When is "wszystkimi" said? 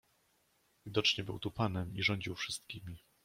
2.35-2.99